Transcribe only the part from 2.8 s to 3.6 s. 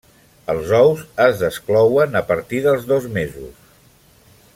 dos mesos.